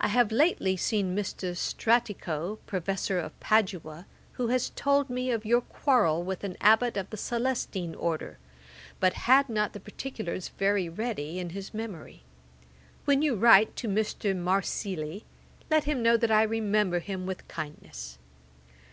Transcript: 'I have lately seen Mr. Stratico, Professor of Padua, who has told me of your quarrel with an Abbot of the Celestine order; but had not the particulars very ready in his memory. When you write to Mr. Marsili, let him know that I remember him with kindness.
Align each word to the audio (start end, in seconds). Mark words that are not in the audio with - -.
'I 0.00 0.06
have 0.06 0.30
lately 0.30 0.76
seen 0.76 1.12
Mr. 1.16 1.56
Stratico, 1.56 2.60
Professor 2.68 3.18
of 3.18 3.32
Padua, 3.40 4.06
who 4.34 4.46
has 4.46 4.70
told 4.76 5.10
me 5.10 5.32
of 5.32 5.44
your 5.44 5.62
quarrel 5.62 6.22
with 6.22 6.44
an 6.44 6.56
Abbot 6.60 6.96
of 6.96 7.10
the 7.10 7.16
Celestine 7.16 7.96
order; 7.96 8.38
but 9.00 9.14
had 9.26 9.48
not 9.48 9.72
the 9.72 9.80
particulars 9.80 10.50
very 10.50 10.88
ready 10.88 11.40
in 11.40 11.50
his 11.50 11.74
memory. 11.74 12.22
When 13.06 13.22
you 13.22 13.34
write 13.34 13.74
to 13.74 13.88
Mr. 13.88 14.36
Marsili, 14.36 15.24
let 15.68 15.82
him 15.82 16.00
know 16.00 16.16
that 16.16 16.30
I 16.30 16.44
remember 16.44 17.00
him 17.00 17.26
with 17.26 17.48
kindness. 17.48 18.18